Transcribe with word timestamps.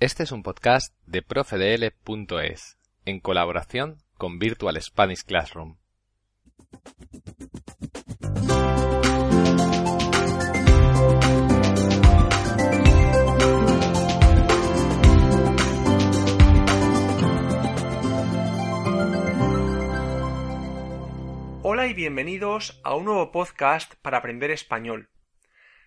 Este 0.00 0.22
es 0.22 0.30
un 0.30 0.44
podcast 0.44 0.94
de 1.06 1.22
profedl.es, 1.22 2.78
en 3.04 3.18
colaboración 3.18 3.98
con 4.16 4.38
Virtual 4.38 4.80
Spanish 4.80 5.24
Classroom. 5.24 5.76
Hola 21.64 21.88
y 21.88 21.94
bienvenidos 21.94 22.80
a 22.84 22.94
un 22.94 23.06
nuevo 23.06 23.32
podcast 23.32 23.94
para 23.96 24.18
aprender 24.18 24.52
español. 24.52 25.10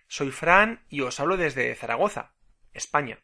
Soy 0.06 0.30
Fran 0.30 0.84
y 0.90 1.00
os 1.00 1.18
hablo 1.18 1.38
desde 1.38 1.74
Zaragoza, 1.74 2.34
España. 2.74 3.18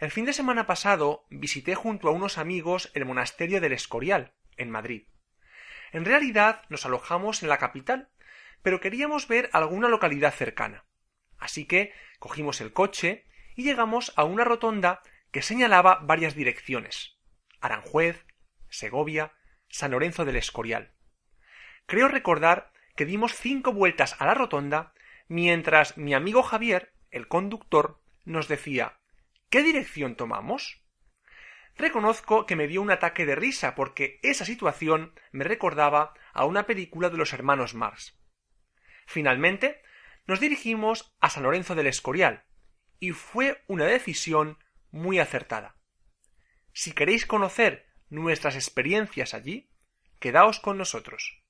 El 0.00 0.10
fin 0.10 0.24
de 0.24 0.32
semana 0.32 0.66
pasado 0.66 1.26
visité 1.28 1.74
junto 1.74 2.08
a 2.08 2.12
unos 2.12 2.38
amigos 2.38 2.90
el 2.94 3.04
monasterio 3.04 3.60
del 3.60 3.74
Escorial, 3.74 4.32
en 4.56 4.70
Madrid. 4.70 5.06
En 5.92 6.06
realidad 6.06 6.62
nos 6.70 6.86
alojamos 6.86 7.42
en 7.42 7.50
la 7.50 7.58
capital, 7.58 8.08
pero 8.62 8.80
queríamos 8.80 9.28
ver 9.28 9.50
alguna 9.52 9.88
localidad 9.88 10.32
cercana. 10.32 10.86
Así 11.36 11.66
que 11.66 11.92
cogimos 12.18 12.62
el 12.62 12.72
coche 12.72 13.26
y 13.54 13.62
llegamos 13.62 14.14
a 14.16 14.24
una 14.24 14.42
rotonda 14.42 15.02
que 15.32 15.42
señalaba 15.42 16.00
varias 16.02 16.34
direcciones 16.34 17.18
Aranjuez, 17.60 18.24
Segovia, 18.70 19.34
San 19.68 19.90
Lorenzo 19.90 20.24
del 20.24 20.36
Escorial. 20.36 20.94
Creo 21.84 22.08
recordar 22.08 22.72
que 22.96 23.04
dimos 23.04 23.34
cinco 23.34 23.74
vueltas 23.74 24.16
a 24.18 24.24
la 24.24 24.32
rotonda 24.32 24.94
mientras 25.28 25.98
mi 25.98 26.14
amigo 26.14 26.42
Javier, 26.42 26.94
el 27.10 27.28
conductor, 27.28 28.00
nos 28.24 28.48
decía 28.48 28.99
¿Qué 29.50 29.64
dirección 29.64 30.14
tomamos? 30.14 30.80
Reconozco 31.76 32.46
que 32.46 32.54
me 32.54 32.68
dio 32.68 32.80
un 32.82 32.92
ataque 32.92 33.26
de 33.26 33.34
risa 33.34 33.74
porque 33.74 34.20
esa 34.22 34.44
situación 34.44 35.12
me 35.32 35.42
recordaba 35.42 36.14
a 36.32 36.44
una 36.44 36.66
película 36.66 37.10
de 37.10 37.16
los 37.16 37.32
hermanos 37.32 37.74
Marx. 37.74 38.16
Finalmente, 39.06 39.82
nos 40.28 40.38
dirigimos 40.38 41.16
a 41.20 41.30
San 41.30 41.42
Lorenzo 41.42 41.74
del 41.74 41.88
Escorial, 41.88 42.44
y 43.00 43.10
fue 43.10 43.64
una 43.66 43.86
decisión 43.86 44.58
muy 44.92 45.18
acertada. 45.18 45.76
Si 46.72 46.92
queréis 46.92 47.26
conocer 47.26 47.88
nuestras 48.08 48.54
experiencias 48.54 49.34
allí, 49.34 49.72
quedaos 50.20 50.60
con 50.60 50.78
nosotros. 50.78 51.42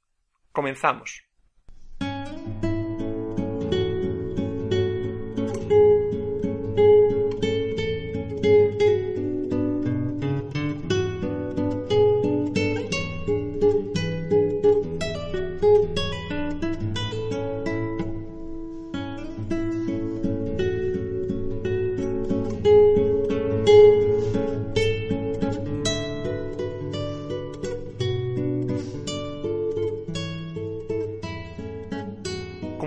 Comenzamos. 0.53 1.30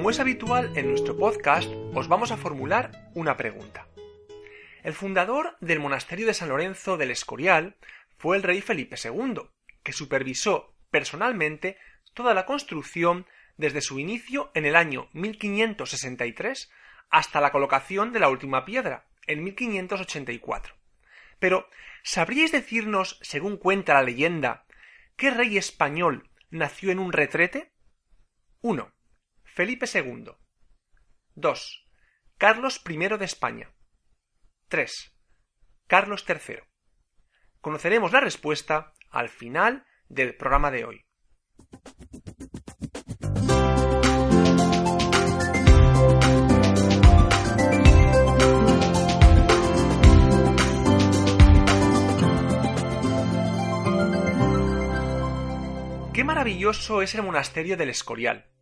Como 0.04 0.12
es 0.12 0.20
habitual 0.20 0.78
en 0.78 0.90
nuestro 0.90 1.16
podcast, 1.16 1.70
os 1.94 2.10
vamos 2.10 2.32
a 2.34 2.36
formular 2.36 2.92
una 3.14 3.38
pregunta. 3.38 3.88
El 4.84 4.92
fundador 4.92 5.56
del 5.62 5.80
monasterio 5.80 6.28
de 6.28 6.34
San 6.34 6.50
Lorenzo 6.50 6.98
del 6.98 7.10
Escorial 7.10 7.78
fue 8.18 8.36
el 8.36 8.44
rey 8.44 8.60
Felipe 8.60 8.98
II, 9.02 9.44
que 9.82 9.94
supervisó 9.94 10.76
personalmente 10.92 11.78
toda 12.14 12.34
la 12.34 12.46
construcción 12.46 13.28
desde 13.56 13.80
su 13.80 13.98
inicio 13.98 14.52
en 14.56 14.66
el 14.66 14.76
año 14.76 15.08
1563 15.14 16.70
hasta 17.10 17.40
la 17.40 17.54
colocación 17.54 18.12
de 18.12 18.20
la 18.20 18.28
última 18.28 18.66
piedra, 18.66 19.08
en 19.26 19.42
1584. 19.46 20.76
Pero, 21.40 21.70
¿sabríais 22.04 22.52
decirnos, 22.52 23.20
según 23.22 23.56
cuenta 23.56 23.94
la 23.94 24.04
leyenda, 24.04 24.66
qué 25.16 25.32
rey 25.32 25.58
español 25.58 26.30
nació 26.50 26.92
en 26.92 27.00
un 27.00 27.14
retrete? 27.14 27.72
1. 28.60 28.94
Felipe 29.56 29.86
II. 29.86 30.32
2. 31.36 31.88
Carlos 32.40 32.82
I 32.90 32.98
de 32.98 33.26
España. 33.26 33.72
3. 34.68 35.16
Carlos 35.86 36.26
III. 36.28 36.62
Conoceremos 37.62 38.12
la 38.12 38.20
respuesta 38.20 38.96
al 39.12 39.30
final 39.30 39.86
del 40.10 40.36
programa 40.36 40.72
de 40.72 40.86
hoy. 40.86 41.06
Qué 56.12 56.24
maravilloso 56.24 57.04
es 57.04 57.14
el 57.14 57.22
monasterio 57.22 57.78
del 57.78 57.90
Escorial. 57.90 58.53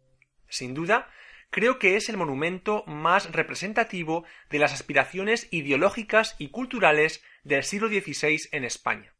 Sin 0.51 0.73
duda, 0.73 1.09
creo 1.49 1.79
que 1.79 1.95
es 1.95 2.09
el 2.09 2.17
monumento 2.17 2.83
más 2.85 3.31
representativo 3.31 4.25
de 4.49 4.59
las 4.59 4.73
aspiraciones 4.73 5.47
ideológicas 5.49 6.35
y 6.39 6.49
culturales 6.49 7.23
del 7.45 7.63
siglo 7.63 7.87
XVI 7.87 8.49
en 8.51 8.65
España. 8.65 9.13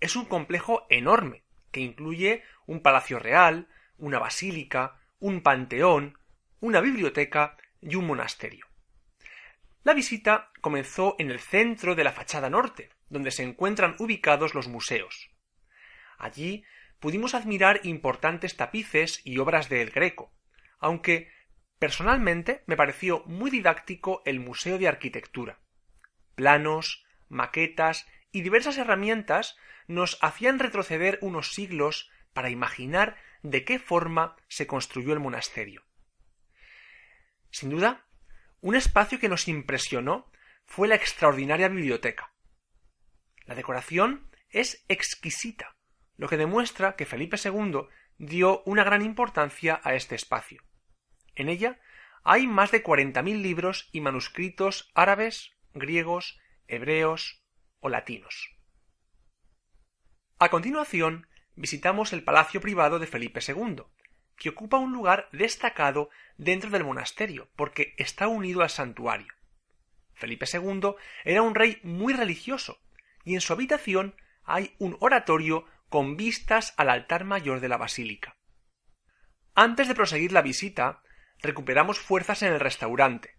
Es 0.00 0.16
un 0.16 0.24
complejo 0.24 0.84
enorme, 0.90 1.44
que 1.70 1.78
incluye 1.80 2.42
un 2.66 2.80
palacio 2.80 3.20
real, 3.20 3.68
una 3.98 4.18
basílica, 4.18 5.00
un 5.20 5.42
panteón, 5.42 6.18
una 6.58 6.80
biblioteca 6.80 7.56
y 7.80 7.94
un 7.94 8.08
monasterio. 8.08 8.66
La 9.84 9.94
visita 9.94 10.50
comenzó 10.60 11.14
en 11.20 11.30
el 11.30 11.38
centro 11.38 11.94
de 11.94 12.02
la 12.02 12.12
fachada 12.12 12.50
norte, 12.50 12.90
donde 13.10 13.30
se 13.30 13.44
encuentran 13.44 13.94
ubicados 14.00 14.56
los 14.56 14.66
museos. 14.66 15.30
Allí 16.18 16.64
pudimos 16.98 17.34
admirar 17.34 17.80
importantes 17.84 18.56
tapices 18.56 19.20
y 19.24 19.38
obras 19.38 19.68
de 19.68 19.82
El 19.82 19.90
Greco, 19.90 20.32
aunque 20.78 21.30
personalmente 21.78 22.62
me 22.66 22.76
pareció 22.76 23.22
muy 23.26 23.50
didáctico 23.50 24.22
el 24.24 24.40
Museo 24.40 24.78
de 24.78 24.88
Arquitectura. 24.88 25.60
Planos, 26.34 27.04
maquetas 27.28 28.06
y 28.32 28.42
diversas 28.42 28.78
herramientas 28.78 29.56
nos 29.86 30.18
hacían 30.20 30.58
retroceder 30.58 31.18
unos 31.22 31.52
siglos 31.54 32.10
para 32.32 32.50
imaginar 32.50 33.16
de 33.42 33.64
qué 33.64 33.78
forma 33.78 34.36
se 34.48 34.66
construyó 34.66 35.12
el 35.12 35.20
monasterio. 35.20 35.84
Sin 37.50 37.70
duda, 37.70 38.06
un 38.60 38.74
espacio 38.74 39.18
que 39.18 39.28
nos 39.28 39.48
impresionó 39.48 40.30
fue 40.66 40.88
la 40.88 40.96
extraordinaria 40.96 41.68
biblioteca. 41.68 42.32
La 43.46 43.54
decoración 43.54 44.30
es 44.50 44.84
exquisita, 44.88 45.76
lo 46.16 46.28
que 46.28 46.36
demuestra 46.36 46.96
que 46.96 47.06
Felipe 47.06 47.38
II 47.42 47.88
dio 48.18 48.62
una 48.64 48.84
gran 48.84 49.02
importancia 49.02 49.80
a 49.82 49.94
este 49.94 50.14
espacio. 50.14 50.62
En 51.38 51.48
ella 51.48 51.78
hay 52.24 52.46
más 52.46 52.72
de 52.72 52.82
cuarenta 52.82 53.22
mil 53.22 53.42
libros 53.42 53.88
y 53.92 54.00
manuscritos 54.00 54.90
árabes, 54.94 55.52
griegos, 55.72 56.38
hebreos 56.66 57.42
o 57.78 57.88
latinos. 57.88 58.50
A 60.40 60.50
continuación, 60.50 61.28
visitamos 61.54 62.12
el 62.12 62.24
palacio 62.24 62.60
privado 62.60 62.98
de 62.98 63.06
Felipe 63.06 63.40
II, 63.46 63.84
que 64.36 64.48
ocupa 64.48 64.78
un 64.78 64.92
lugar 64.92 65.28
destacado 65.32 66.10
dentro 66.36 66.70
del 66.70 66.84
monasterio, 66.84 67.48
porque 67.54 67.94
está 67.98 68.26
unido 68.26 68.62
al 68.62 68.70
santuario. 68.70 69.32
Felipe 70.14 70.46
II 70.52 70.94
era 71.24 71.42
un 71.42 71.54
rey 71.54 71.80
muy 71.84 72.14
religioso, 72.14 72.80
y 73.24 73.34
en 73.34 73.40
su 73.40 73.52
habitación 73.52 74.16
hay 74.42 74.74
un 74.78 74.96
oratorio 75.00 75.66
con 75.88 76.16
vistas 76.16 76.74
al 76.76 76.90
altar 76.90 77.24
mayor 77.24 77.60
de 77.60 77.68
la 77.68 77.76
basílica. 77.76 78.36
Antes 79.54 79.86
de 79.86 79.94
proseguir 79.94 80.32
la 80.32 80.42
visita, 80.42 81.02
recuperamos 81.40 81.98
fuerzas 81.98 82.42
en 82.42 82.52
el 82.52 82.60
restaurante. 82.60 83.36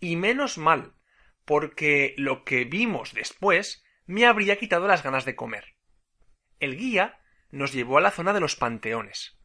Y 0.00 0.16
menos 0.16 0.58
mal, 0.58 0.94
porque 1.44 2.14
lo 2.16 2.44
que 2.44 2.64
vimos 2.64 3.12
después 3.14 3.84
me 4.06 4.26
habría 4.26 4.58
quitado 4.58 4.86
las 4.86 5.02
ganas 5.02 5.24
de 5.24 5.36
comer. 5.36 5.76
El 6.60 6.76
guía 6.76 7.20
nos 7.50 7.72
llevó 7.72 7.98
a 7.98 8.00
la 8.00 8.10
zona 8.10 8.32
de 8.32 8.40
los 8.40 8.56
panteones. 8.56 9.38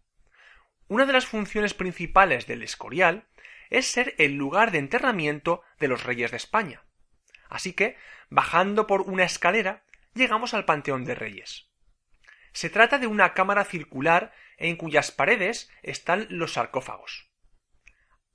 Una 0.88 1.06
de 1.06 1.14
las 1.14 1.26
funciones 1.26 1.74
principales 1.74 2.48
del 2.48 2.64
Escorial 2.64 3.28
es 3.70 3.88
ser 3.88 4.16
el 4.18 4.36
lugar 4.36 4.72
de 4.72 4.78
enterramiento 4.78 5.62
de 5.80 5.88
los 5.88 6.04
reyes 6.04 6.32
de 6.32 6.38
España. 6.38 6.84
Así 7.50 7.74
que, 7.74 7.98
bajando 8.30 8.88
por 8.88 9.02
una 9.02 9.24
escalera, 9.24 9.84
llegamos 10.14 10.54
al 10.54 10.66
Panteón 10.66 11.06
de 11.06 11.16
Reyes. 11.16 11.70
Se 12.54 12.70
trata 12.70 12.98
de 12.98 13.08
una 13.08 13.34
cámara 13.34 13.66
circular 13.66 14.34
en 14.58 14.76
cuyas 14.76 15.12
paredes 15.12 15.70
están 15.84 16.28
los 16.30 16.54
sarcófagos. 16.54 17.27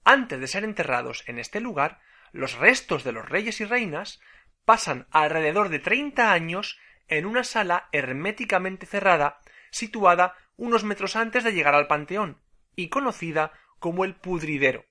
Antes 0.04 0.40
de 0.40 0.48
ser 0.48 0.64
enterrados 0.64 1.24
en 1.26 1.38
este 1.38 1.60
lugar, 1.60 2.00
los 2.32 2.54
restos 2.54 3.04
de 3.04 3.12
los 3.12 3.28
reyes 3.28 3.60
y 3.60 3.64
reinas 3.64 4.20
pasan 4.64 5.06
alrededor 5.10 5.68
de 5.68 5.78
30 5.78 6.32
años 6.32 6.78
en 7.08 7.26
una 7.26 7.44
sala 7.44 7.88
herméticamente 7.92 8.86
cerrada 8.86 9.40
situada 9.70 10.36
unos 10.56 10.84
metros 10.84 11.16
antes 11.16 11.44
de 11.44 11.52
llegar 11.52 11.74
al 11.74 11.86
Panteón 11.86 12.40
y 12.76 12.88
conocida 12.88 13.52
como 13.78 14.04
el 14.04 14.14
Pudridero, 14.14 14.84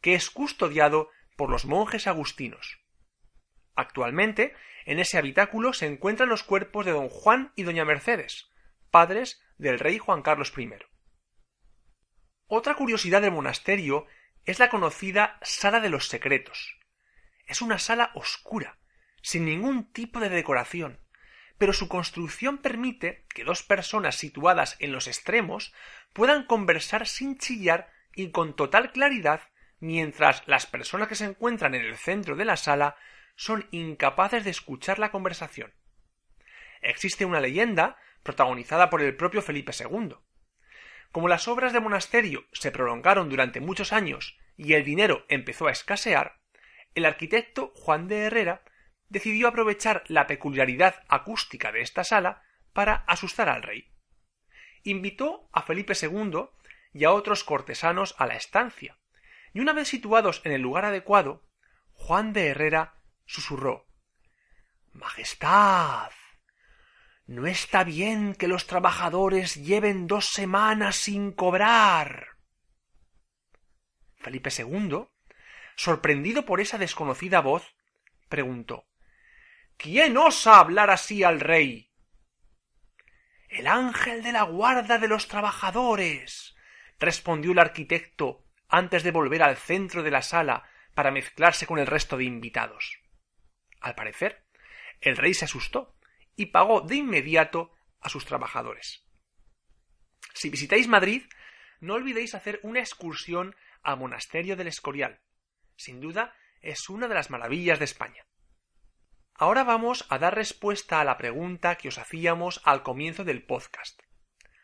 que 0.00 0.14
es 0.14 0.30
custodiado 0.30 1.10
por 1.36 1.50
los 1.50 1.64
monjes 1.64 2.06
agustinos. 2.06 2.80
Actualmente, 3.74 4.54
en 4.84 4.98
ese 4.98 5.18
habitáculo 5.18 5.72
se 5.72 5.86
encuentran 5.86 6.28
los 6.28 6.42
cuerpos 6.42 6.84
de 6.86 6.92
don 6.92 7.08
Juan 7.08 7.52
y 7.56 7.62
doña 7.62 7.84
Mercedes, 7.84 8.50
padres 8.90 9.42
del 9.58 9.78
rey 9.78 9.98
Juan 9.98 10.22
Carlos 10.22 10.52
I. 10.56 10.70
Otra 12.46 12.74
curiosidad 12.74 13.22
del 13.22 13.32
monasterio 13.32 14.06
es 14.50 14.58
la 14.58 14.68
conocida 14.68 15.38
Sala 15.42 15.78
de 15.78 15.90
los 15.90 16.08
Secretos. 16.08 16.76
Es 17.46 17.62
una 17.62 17.78
sala 17.78 18.10
oscura, 18.14 18.78
sin 19.22 19.44
ningún 19.44 19.92
tipo 19.92 20.18
de 20.18 20.28
decoración, 20.28 20.98
pero 21.56 21.72
su 21.72 21.86
construcción 21.86 22.58
permite 22.58 23.26
que 23.32 23.44
dos 23.44 23.62
personas 23.62 24.16
situadas 24.16 24.76
en 24.80 24.90
los 24.90 25.06
extremos 25.06 25.72
puedan 26.12 26.46
conversar 26.46 27.06
sin 27.06 27.38
chillar 27.38 27.92
y 28.12 28.32
con 28.32 28.56
total 28.56 28.90
claridad 28.90 29.42
mientras 29.78 30.42
las 30.46 30.66
personas 30.66 31.06
que 31.06 31.14
se 31.14 31.26
encuentran 31.26 31.76
en 31.76 31.84
el 31.84 31.96
centro 31.96 32.34
de 32.34 32.44
la 32.44 32.56
sala 32.56 32.96
son 33.36 33.68
incapaces 33.70 34.42
de 34.42 34.50
escuchar 34.50 34.98
la 34.98 35.12
conversación. 35.12 35.72
Existe 36.82 37.24
una 37.24 37.40
leyenda 37.40 37.96
protagonizada 38.24 38.90
por 38.90 39.00
el 39.00 39.16
propio 39.16 39.42
Felipe 39.42 39.72
II. 39.78 40.16
Como 41.12 41.28
las 41.28 41.48
obras 41.48 41.72
de 41.72 41.80
monasterio 41.80 42.44
se 42.52 42.70
prolongaron 42.70 43.28
durante 43.28 43.60
muchos 43.60 43.92
años 43.92 44.38
y 44.56 44.74
el 44.74 44.84
dinero 44.84 45.24
empezó 45.28 45.66
a 45.66 45.72
escasear, 45.72 46.40
el 46.94 47.04
arquitecto 47.04 47.72
Juan 47.74 48.08
de 48.08 48.26
Herrera 48.26 48.62
decidió 49.08 49.48
aprovechar 49.48 50.04
la 50.06 50.26
peculiaridad 50.26 51.02
acústica 51.08 51.72
de 51.72 51.80
esta 51.80 52.04
sala 52.04 52.42
para 52.72 52.94
asustar 53.08 53.48
al 53.48 53.62
rey. 53.62 53.92
Invitó 54.84 55.48
a 55.52 55.62
Felipe 55.62 55.94
II 56.00 56.48
y 56.92 57.04
a 57.04 57.12
otros 57.12 57.44
cortesanos 57.44 58.14
a 58.18 58.26
la 58.26 58.36
estancia, 58.36 58.98
y 59.52 59.60
una 59.60 59.72
vez 59.72 59.88
situados 59.88 60.42
en 60.44 60.52
el 60.52 60.62
lugar 60.62 60.84
adecuado, 60.84 61.44
Juan 61.92 62.32
de 62.32 62.48
Herrera 62.48 62.94
susurró 63.26 63.88
Majestad. 64.92 66.19
No 67.30 67.46
está 67.46 67.84
bien 67.84 68.34
que 68.34 68.48
los 68.48 68.66
trabajadores 68.66 69.54
lleven 69.54 70.08
dos 70.08 70.30
semanas 70.30 70.96
sin 70.96 71.30
cobrar. 71.30 72.30
Felipe 74.16 74.50
II, 74.50 75.04
sorprendido 75.76 76.44
por 76.44 76.60
esa 76.60 76.76
desconocida 76.76 77.40
voz, 77.40 77.76
preguntó 78.28 78.88
¿Quién 79.76 80.16
osa 80.16 80.58
hablar 80.58 80.90
así 80.90 81.22
al 81.22 81.38
rey? 81.38 81.92
El 83.48 83.68
ángel 83.68 84.24
de 84.24 84.32
la 84.32 84.42
guarda 84.42 84.98
de 84.98 85.06
los 85.06 85.28
trabajadores, 85.28 86.56
respondió 86.98 87.52
el 87.52 87.60
arquitecto 87.60 88.44
antes 88.68 89.04
de 89.04 89.12
volver 89.12 89.44
al 89.44 89.56
centro 89.56 90.02
de 90.02 90.10
la 90.10 90.22
sala 90.22 90.68
para 90.94 91.12
mezclarse 91.12 91.64
con 91.68 91.78
el 91.78 91.86
resto 91.86 92.16
de 92.16 92.24
invitados. 92.24 92.98
Al 93.80 93.94
parecer, 93.94 94.48
el 95.00 95.16
rey 95.16 95.32
se 95.32 95.44
asustó 95.44 95.94
y 96.40 96.46
pagó 96.46 96.80
de 96.80 96.96
inmediato 96.96 97.70
a 98.00 98.08
sus 98.08 98.24
trabajadores. 98.24 99.04
Si 100.32 100.48
visitáis 100.48 100.88
Madrid, 100.88 101.24
no 101.80 101.92
olvidéis 101.92 102.34
hacer 102.34 102.60
una 102.62 102.80
excursión 102.80 103.54
al 103.82 103.98
monasterio 103.98 104.56
del 104.56 104.68
Escorial. 104.68 105.20
Sin 105.76 106.00
duda, 106.00 106.34
es 106.62 106.88
una 106.88 107.08
de 107.08 107.14
las 107.14 107.28
maravillas 107.28 107.78
de 107.78 107.84
España. 107.84 108.24
Ahora 109.34 109.64
vamos 109.64 110.06
a 110.08 110.18
dar 110.18 110.34
respuesta 110.34 111.02
a 111.02 111.04
la 111.04 111.18
pregunta 111.18 111.76
que 111.76 111.88
os 111.88 111.98
hacíamos 111.98 112.62
al 112.64 112.82
comienzo 112.82 113.22
del 113.22 113.44
podcast. 113.44 114.00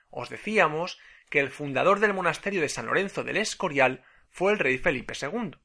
Os 0.08 0.30
decíamos 0.30 0.98
que 1.28 1.40
el 1.40 1.50
fundador 1.50 2.00
del 2.00 2.14
monasterio 2.14 2.62
de 2.62 2.70
San 2.70 2.86
Lorenzo 2.86 3.22
del 3.22 3.36
Escorial 3.36 4.02
fue 4.30 4.52
el 4.52 4.58
rey 4.58 4.78
Felipe 4.78 5.12
II. 5.20 5.58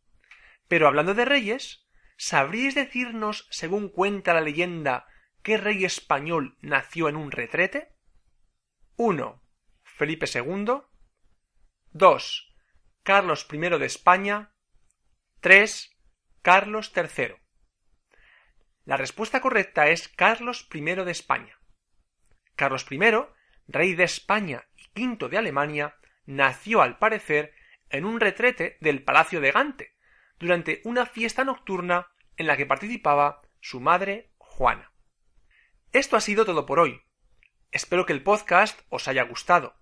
Pero 0.68 0.88
hablando 0.90 1.14
de 1.14 1.24
reyes, 1.24 1.88
¿sabríais 2.18 2.76
decirnos, 2.76 3.48
según 3.50 3.88
cuenta 3.88 4.34
la 4.34 4.42
leyenda, 4.42 5.08
qué 5.42 5.58
rey 5.58 5.86
español 5.86 6.58
nació 6.62 7.10
en 7.10 7.16
un 7.16 7.32
retrete? 7.32 7.94
1. 8.96 9.42
Felipe 9.84 10.26
II. 10.34 10.82
2. 11.92 12.56
Carlos 13.04 13.48
I 13.52 13.58
de 13.58 13.86
España. 13.86 14.54
3. 15.42 15.98
Carlos 16.42 16.92
III. 16.96 17.36
La 18.86 18.98
respuesta 18.98 19.42
correcta 19.42 19.88
es 19.88 20.08
Carlos 20.08 20.68
I 20.74 20.82
de 20.82 21.12
España. 21.12 21.60
Carlos 22.56 22.86
I, 22.90 23.00
rey 23.68 23.96
de 23.96 24.04
España 24.04 24.68
y 24.76 24.88
quinto 24.94 25.30
de 25.30 25.38
Alemania, 25.38 25.98
nació 26.26 26.82
al 26.82 26.98
parecer 26.98 27.54
en 27.90 28.06
un 28.06 28.20
retrete 28.20 28.78
del 28.82 29.04
Palacio 29.04 29.42
de 29.42 29.52
Gante, 29.52 29.96
durante 30.40 30.82
una 30.84 31.06
fiesta 31.06 31.44
nocturna 31.44 32.08
en 32.38 32.48
la 32.48 32.58
que 32.58 32.66
participaba 32.66 33.42
su 33.60 33.80
madre 33.80 34.32
Juana. 34.38 34.91
Esto 35.94 36.16
ha 36.16 36.22
sido 36.22 36.46
todo 36.46 36.66
por 36.66 36.80
hoy. 36.80 37.02
Espero 37.72 38.06
que 38.06 38.14
el 38.14 38.24
podcast 38.24 38.80
os 38.90 39.10
haya 39.10 39.24
gustado. 39.24 39.76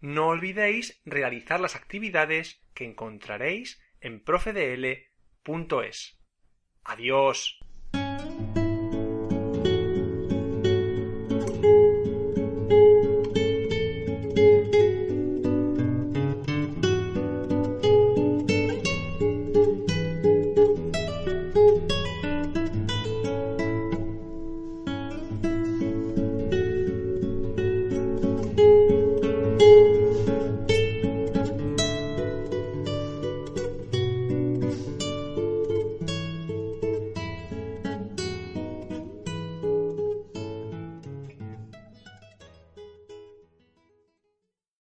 No 0.00 0.28
olvidéis 0.28 1.02
realizar 1.04 1.60
las 1.60 1.76
actividades 1.76 2.62
que 2.72 2.84
encontraréis 2.84 3.78
en 4.00 4.24
profedl.es. 4.24 6.18
Adiós. 6.82 7.63